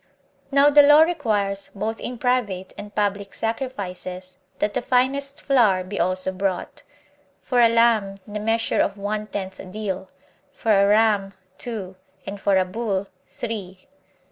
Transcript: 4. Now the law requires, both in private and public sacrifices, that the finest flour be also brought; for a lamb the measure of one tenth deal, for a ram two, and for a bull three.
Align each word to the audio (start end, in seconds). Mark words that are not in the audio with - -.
4. 0.49 0.49
Now 0.51 0.69
the 0.71 0.81
law 0.81 1.03
requires, 1.03 1.69
both 1.75 1.99
in 1.99 2.17
private 2.17 2.73
and 2.75 2.95
public 2.95 3.35
sacrifices, 3.35 4.39
that 4.57 4.73
the 4.73 4.81
finest 4.81 5.43
flour 5.43 5.83
be 5.83 5.99
also 5.99 6.31
brought; 6.31 6.81
for 7.43 7.61
a 7.61 7.69
lamb 7.69 8.17
the 8.25 8.39
measure 8.39 8.81
of 8.81 8.97
one 8.97 9.27
tenth 9.27 9.59
deal, 9.71 10.09
for 10.55 10.71
a 10.71 10.87
ram 10.87 11.35
two, 11.59 11.97
and 12.25 12.41
for 12.41 12.57
a 12.57 12.65
bull 12.65 13.09
three. 13.27 13.87